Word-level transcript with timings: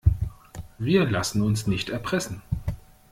Wir 0.79 1.05
lassen 1.07 1.43
uns 1.43 1.67
nicht 1.67 1.89
erpressen. 1.91 2.41